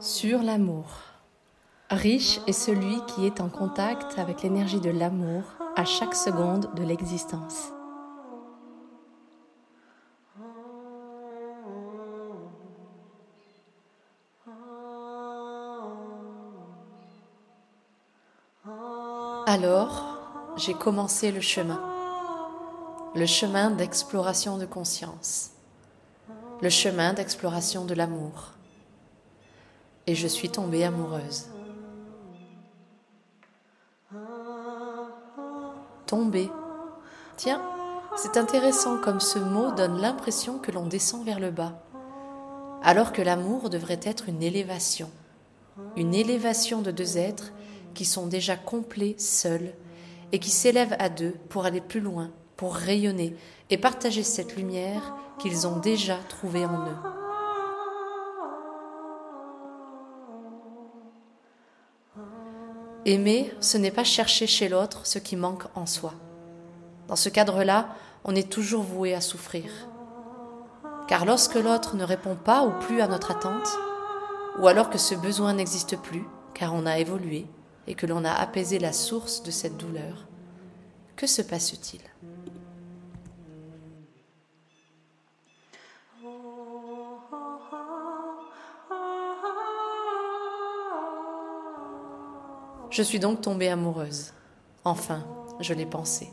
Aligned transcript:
Sur 0.00 0.42
l'amour. 0.42 0.84
Riche 1.88 2.40
est 2.46 2.52
celui 2.52 3.00
qui 3.06 3.24
est 3.24 3.40
en 3.40 3.48
contact 3.48 4.18
avec 4.18 4.42
l'énergie 4.42 4.80
de 4.80 4.90
l'amour 4.90 5.42
à 5.74 5.86
chaque 5.86 6.14
seconde 6.14 6.68
de 6.74 6.82
l'existence. 6.82 7.72
Alors, 19.46 20.52
j'ai 20.56 20.74
commencé 20.74 21.32
le 21.32 21.40
chemin, 21.40 21.80
le 23.14 23.24
chemin 23.24 23.70
d'exploration 23.70 24.58
de 24.58 24.66
conscience, 24.66 25.52
le 26.60 26.68
chemin 26.68 27.14
d'exploration 27.14 27.86
de 27.86 27.94
l'amour. 27.94 28.55
Et 30.06 30.14
je 30.14 30.26
suis 30.26 30.48
tombée 30.48 30.84
amoureuse. 30.84 31.46
Tomber. 36.06 36.48
Tiens, 37.36 37.60
c'est 38.16 38.36
intéressant 38.36 38.98
comme 38.98 39.20
ce 39.20 39.38
mot 39.38 39.72
donne 39.72 40.00
l'impression 40.00 40.58
que 40.58 40.70
l'on 40.70 40.86
descend 40.86 41.24
vers 41.24 41.40
le 41.40 41.50
bas, 41.50 41.82
alors 42.82 43.12
que 43.12 43.20
l'amour 43.20 43.68
devrait 43.68 44.00
être 44.02 44.28
une 44.28 44.42
élévation, 44.42 45.10
une 45.96 46.14
élévation 46.14 46.80
de 46.80 46.90
deux 46.92 47.18
êtres 47.18 47.52
qui 47.94 48.04
sont 48.04 48.26
déjà 48.26 48.56
complets 48.56 49.16
seuls 49.18 49.74
et 50.32 50.38
qui 50.38 50.50
s'élèvent 50.50 50.96
à 50.98 51.08
deux 51.08 51.34
pour 51.48 51.66
aller 51.66 51.80
plus 51.80 52.00
loin, 52.00 52.30
pour 52.56 52.74
rayonner 52.74 53.36
et 53.70 53.78
partager 53.78 54.22
cette 54.22 54.56
lumière 54.56 55.14
qu'ils 55.38 55.66
ont 55.66 55.78
déjà 55.78 56.16
trouvée 56.28 56.64
en 56.64 56.86
eux. 56.86 57.25
Aimer, 63.08 63.54
ce 63.60 63.78
n'est 63.78 63.92
pas 63.92 64.02
chercher 64.02 64.48
chez 64.48 64.68
l'autre 64.68 65.06
ce 65.06 65.20
qui 65.20 65.36
manque 65.36 65.62
en 65.76 65.86
soi. 65.86 66.12
Dans 67.06 67.14
ce 67.14 67.28
cadre-là, 67.28 67.90
on 68.24 68.34
est 68.34 68.50
toujours 68.50 68.82
voué 68.82 69.14
à 69.14 69.20
souffrir. 69.20 69.70
Car 71.06 71.24
lorsque 71.24 71.54
l'autre 71.54 71.94
ne 71.94 72.02
répond 72.02 72.34
pas 72.34 72.64
ou 72.64 72.72
plus 72.80 73.00
à 73.00 73.06
notre 73.06 73.30
attente, 73.30 73.68
ou 74.58 74.66
alors 74.66 74.90
que 74.90 74.98
ce 74.98 75.14
besoin 75.14 75.52
n'existe 75.52 75.96
plus, 75.96 76.24
car 76.52 76.74
on 76.74 76.84
a 76.84 76.98
évolué, 76.98 77.46
et 77.86 77.94
que 77.94 78.06
l'on 78.06 78.24
a 78.24 78.32
apaisé 78.32 78.80
la 78.80 78.92
source 78.92 79.44
de 79.44 79.52
cette 79.52 79.76
douleur, 79.76 80.26
que 81.14 81.28
se 81.28 81.42
passe-t-il? 81.42 82.00
Je 92.96 93.02
suis 93.02 93.18
donc 93.18 93.42
tombée 93.42 93.68
amoureuse. 93.68 94.32
Enfin, 94.82 95.26
je 95.60 95.74
l'ai 95.74 95.84
pensé. 95.84 96.30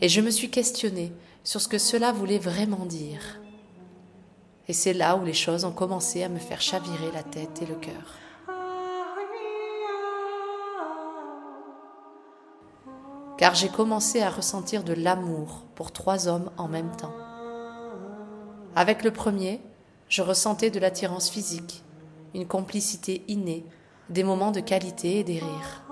Et 0.00 0.08
je 0.08 0.22
me 0.22 0.30
suis 0.30 0.48
questionnée 0.48 1.12
sur 1.44 1.60
ce 1.60 1.68
que 1.68 1.76
cela 1.76 2.10
voulait 2.10 2.38
vraiment 2.38 2.86
dire. 2.86 3.38
Et 4.66 4.72
c'est 4.72 4.94
là 4.94 5.14
où 5.14 5.26
les 5.26 5.34
choses 5.34 5.66
ont 5.66 5.72
commencé 5.72 6.22
à 6.22 6.30
me 6.30 6.38
faire 6.38 6.62
chavirer 6.62 7.12
la 7.12 7.22
tête 7.22 7.60
et 7.60 7.66
le 7.66 7.74
cœur. 7.74 8.16
car 13.36 13.54
j'ai 13.54 13.68
commencé 13.68 14.20
à 14.20 14.30
ressentir 14.30 14.82
de 14.82 14.94
l'amour 14.94 15.62
pour 15.76 15.92
trois 15.92 16.26
hommes 16.26 16.50
en 16.56 16.66
même 16.66 16.90
temps. 16.96 17.14
Avec 18.74 19.04
le 19.04 19.12
premier, 19.12 19.60
je 20.08 20.22
ressentais 20.22 20.70
de 20.70 20.80
l'attirance 20.80 21.30
physique, 21.30 21.84
une 22.34 22.48
complicité 22.48 23.22
innée, 23.28 23.64
des 24.10 24.24
moments 24.24 24.50
de 24.50 24.60
qualité 24.60 25.20
et 25.20 25.24
des 25.24 25.38
rires. 25.38 25.84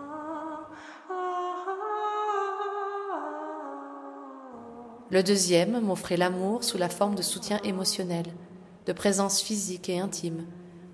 Le 5.10 5.22
deuxième 5.22 5.80
m'offrait 5.80 6.16
l'amour 6.16 6.64
sous 6.64 6.78
la 6.78 6.88
forme 6.88 7.14
de 7.14 7.22
soutien 7.22 7.60
émotionnel, 7.62 8.26
de 8.86 8.92
présence 8.92 9.40
physique 9.40 9.88
et 9.88 10.00
intime, 10.00 10.46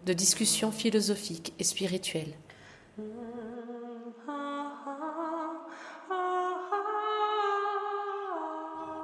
de 0.05 0.13
discussions 0.13 0.71
philosophiques 0.71 1.55
et 1.59 1.65
spirituelles. 1.65 2.35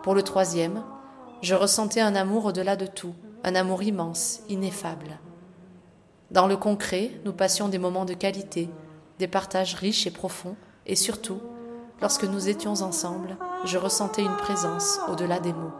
Pour 0.02 0.14
le 0.14 0.22
troisième, 0.22 0.84
je 1.42 1.54
ressentais 1.54 2.00
un 2.00 2.14
amour 2.14 2.46
au-delà 2.46 2.76
de 2.76 2.86
tout, 2.86 3.14
un 3.44 3.54
amour 3.54 3.82
immense, 3.82 4.40
ineffable. 4.48 5.18
Dans 6.30 6.46
le 6.46 6.56
concret, 6.58 7.10
nous 7.24 7.32
passions 7.32 7.68
des 7.68 7.78
moments 7.78 8.04
de 8.04 8.12
qualité, 8.12 8.68
des 9.18 9.28
partages 9.28 9.74
riches 9.74 10.06
et 10.06 10.10
profonds, 10.10 10.56
et 10.84 10.94
surtout, 10.94 11.40
lorsque 12.02 12.24
nous 12.24 12.48
étions 12.48 12.82
ensemble, 12.82 13.36
je 13.64 13.78
ressentais 13.78 14.22
une 14.22 14.36
présence 14.36 15.00
au-delà 15.08 15.40
des 15.40 15.54
mots. 15.54 15.72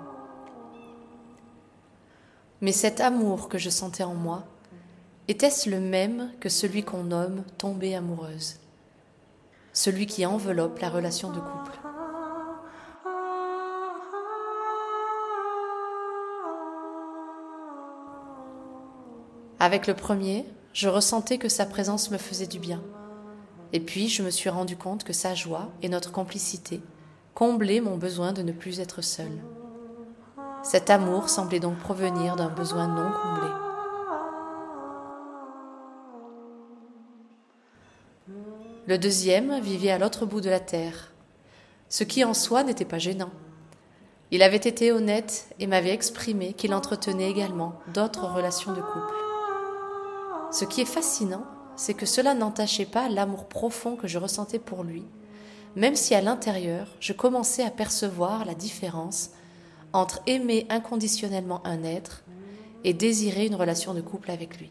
Mais 2.63 2.73
cet 2.73 3.01
amour 3.01 3.49
que 3.49 3.59
je 3.59 3.71
sentais 3.71 4.05
en 4.05 4.15
moi, 4.15 4.45
était-ce 5.29 5.69
le 5.69 5.81
même 5.81 6.33
que 6.41 6.49
celui 6.49 6.83
qu'on 6.83 7.05
nomme 7.05 7.45
tomber 7.59 7.95
amoureuse? 7.95 8.57
Celui 9.75 10.07
qui 10.07 10.25
enveloppe 10.25 10.79
la 10.79 10.89
relation 10.89 11.31
de 11.31 11.41
couple 11.41 11.79
Avec 19.61 19.89
le 19.89 19.95
premier, 19.95 20.45
je 20.73 20.89
ressentais 20.89 21.39
que 21.39 21.49
sa 21.49 21.67
présence 21.67 22.13
me 22.13 22.19
faisait 22.19 22.47
du 22.47 22.61
bien. 22.61 22.81
Et 23.73 23.81
puis 23.81 24.09
je 24.09 24.23
me 24.23 24.31
suis 24.31 24.51
rendu 24.51 24.77
compte 24.77 25.03
que 25.03 25.13
sa 25.13 25.35
joie 25.35 25.69
et 25.83 25.89
notre 25.89 26.13
complicité 26.13 26.81
comblaient 27.35 27.81
mon 27.81 27.97
besoin 27.97 28.33
de 28.33 28.43
ne 28.43 28.53
plus 28.53 28.79
être 28.79 29.03
seule. 29.03 29.43
Cet 30.63 30.91
amour 30.91 31.29
semblait 31.29 31.61
donc 31.61 31.77
provenir 31.79 32.37
d'un 32.37 32.49
besoin 32.49 32.87
non 32.87 33.11
comblé. 33.11 33.49
Le 38.87 38.97
deuxième 38.97 39.61
vivait 39.61 39.91
à 39.91 39.99
l'autre 39.99 40.25
bout 40.25 40.41
de 40.41 40.51
la 40.51 40.61
terre, 40.61 41.13
ce 41.89 42.05
qui 42.05 42.25
en 42.25 42.33
soi 42.33 42.63
n'était 42.63 42.85
pas 42.85 42.99
gênant. 42.99 43.31
Il 44.31 44.43
avait 44.43 44.57
été 44.57 44.93
honnête 44.93 45.49
et 45.59 45.67
m'avait 45.67 45.93
exprimé 45.93 46.53
qu'il 46.53 46.75
entretenait 46.75 47.31
également 47.31 47.75
d'autres 47.93 48.27
relations 48.27 48.73
de 48.73 48.81
couple. 48.81 49.28
Ce 50.51 50.65
qui 50.65 50.81
est 50.81 50.87
fascinant, 50.87 51.45
c'est 51.77 51.95
que 51.95 52.07
cela 52.07 52.35
n'entachait 52.35 52.87
pas 52.87 53.09
l'amour 53.09 53.47
profond 53.47 53.97
que 53.97 54.09
je 54.09 54.19
ressentais 54.19 54.59
pour 54.59 54.83
lui, 54.83 55.05
même 55.77 55.95
si 55.95 56.15
à 56.15 56.23
l'intérieur, 56.23 56.89
je 57.01 57.13
commençais 57.13 57.63
à 57.63 57.71
percevoir 57.71 58.45
la 58.45 58.55
différence 58.55 59.31
entre 59.93 60.21
aimer 60.27 60.67
inconditionnellement 60.71 61.65
un 61.67 61.85
être 61.85 62.25
et 62.85 62.95
désirer 62.95 63.47
une 63.47 63.55
relation 63.55 63.95
de 63.95 64.01
couple 64.01 64.31
avec 64.31 64.59
lui. 64.59 64.71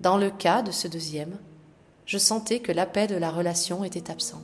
Dans 0.00 0.16
le 0.16 0.30
cas 0.30 0.62
de 0.62 0.70
ce 0.70 0.88
deuxième, 0.88 1.36
je 2.06 2.18
sentais 2.18 2.60
que 2.60 2.72
la 2.72 2.86
paix 2.86 3.06
de 3.06 3.16
la 3.16 3.30
relation 3.30 3.84
était 3.84 4.10
absent. 4.10 4.42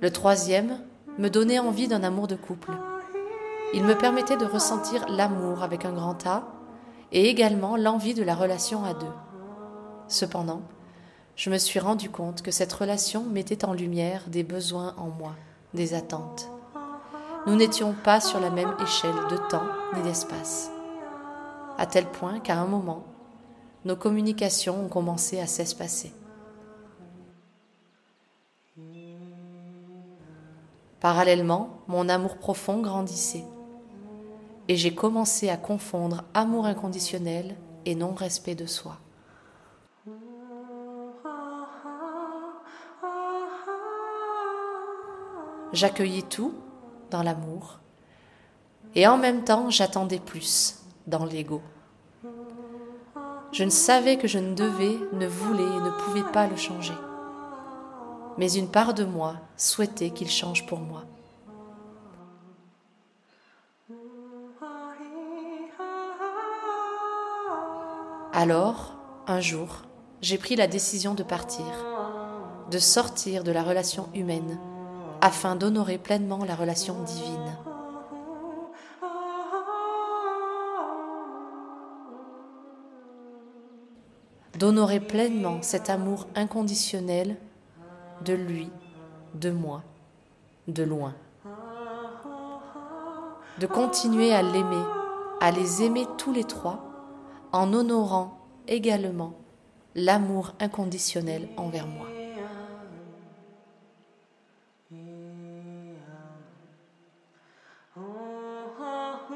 Le 0.00 0.10
troisième 0.10 0.80
me 1.18 1.28
donnait 1.28 1.58
envie 1.58 1.88
d'un 1.88 2.02
amour 2.02 2.26
de 2.26 2.36
couple. 2.36 2.72
Il 3.74 3.84
me 3.84 3.96
permettait 3.96 4.36
de 4.36 4.44
ressentir 4.44 5.08
l'amour 5.08 5.62
avec 5.62 5.86
un 5.86 5.92
grand 5.92 6.26
A 6.26 6.42
et 7.10 7.28
également 7.30 7.76
l'envie 7.76 8.12
de 8.12 8.22
la 8.22 8.34
relation 8.34 8.84
à 8.84 8.92
deux. 8.92 9.06
Cependant, 10.08 10.60
je 11.36 11.48
me 11.48 11.56
suis 11.56 11.80
rendu 11.80 12.10
compte 12.10 12.42
que 12.42 12.50
cette 12.50 12.72
relation 12.72 13.24
mettait 13.24 13.64
en 13.64 13.72
lumière 13.72 14.24
des 14.28 14.42
besoins 14.42 14.94
en 14.98 15.06
moi, 15.06 15.34
des 15.72 15.94
attentes. 15.94 16.50
Nous 17.46 17.56
n'étions 17.56 17.94
pas 17.94 18.20
sur 18.20 18.40
la 18.40 18.50
même 18.50 18.74
échelle 18.82 19.14
de 19.30 19.36
temps 19.48 19.66
ni 19.96 20.02
d'espace. 20.02 20.70
À 21.78 21.86
tel 21.86 22.04
point 22.04 22.40
qu'à 22.40 22.58
un 22.58 22.66
moment, 22.66 23.04
nos 23.86 23.96
communications 23.96 24.84
ont 24.84 24.88
commencé 24.88 25.40
à 25.40 25.46
s'espacer. 25.46 26.12
Parallèlement, 31.00 31.80
mon 31.88 32.10
amour 32.10 32.36
profond 32.36 32.80
grandissait 32.80 33.44
et 34.68 34.76
j'ai 34.76 34.94
commencé 34.94 35.48
à 35.48 35.56
confondre 35.56 36.24
amour 36.34 36.66
inconditionnel 36.66 37.56
et 37.84 37.94
non-respect 37.94 38.54
de 38.54 38.66
soi. 38.66 38.98
J'accueillais 45.72 46.22
tout 46.22 46.54
dans 47.10 47.22
l'amour 47.22 47.78
et 48.94 49.06
en 49.06 49.16
même 49.16 49.44
temps 49.44 49.70
j'attendais 49.70 50.18
plus 50.18 50.82
dans 51.06 51.24
l'ego. 51.24 51.62
Je 53.52 53.64
ne 53.64 53.70
savais 53.70 54.16
que 54.16 54.28
je 54.28 54.38
ne 54.38 54.54
devais, 54.54 54.98
ne 55.12 55.26
voulais 55.26 55.62
et 55.62 55.80
ne 55.80 55.90
pouvais 55.90 56.30
pas 56.32 56.46
le 56.46 56.56
changer. 56.56 56.94
Mais 58.38 58.52
une 58.52 58.68
part 58.68 58.94
de 58.94 59.04
moi 59.04 59.36
souhaitait 59.56 60.10
qu'il 60.10 60.30
change 60.30 60.66
pour 60.66 60.78
moi. 60.78 61.04
Alors, 68.44 68.96
un 69.28 69.38
jour, 69.38 69.68
j'ai 70.20 70.36
pris 70.36 70.56
la 70.56 70.66
décision 70.66 71.14
de 71.14 71.22
partir, 71.22 71.64
de 72.72 72.78
sortir 72.80 73.44
de 73.44 73.52
la 73.52 73.62
relation 73.62 74.08
humaine, 74.16 74.58
afin 75.20 75.54
d'honorer 75.54 75.96
pleinement 75.96 76.44
la 76.44 76.56
relation 76.56 77.00
divine. 77.04 77.56
D'honorer 84.58 84.98
pleinement 84.98 85.62
cet 85.62 85.88
amour 85.88 86.26
inconditionnel 86.34 87.36
de 88.24 88.34
lui, 88.34 88.68
de 89.34 89.52
moi, 89.52 89.82
de 90.66 90.82
loin. 90.82 91.14
De 93.60 93.68
continuer 93.68 94.34
à 94.34 94.42
l'aimer, 94.42 94.84
à 95.40 95.52
les 95.52 95.84
aimer 95.84 96.06
tous 96.18 96.32
les 96.32 96.42
trois, 96.42 96.91
en 97.52 97.72
honorant 97.72 98.38
également 98.66 99.34
l'amour 99.94 100.52
inconditionnel 100.60 101.48
envers 101.56 101.86
moi. 101.86 102.06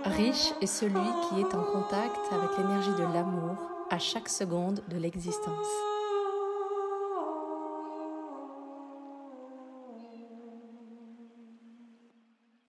Riche 0.05 0.53
est 0.63 0.67
celui 0.67 0.95
qui 1.29 1.41
est 1.41 1.55
en 1.55 1.63
contact 1.63 2.33
avec 2.33 2.57
l'énergie 2.57 2.95
de 2.95 3.13
l'amour 3.13 3.57
à 3.91 3.99
chaque 3.99 4.29
seconde 4.29 4.81
de 4.89 4.97
l'existence. 4.97 5.86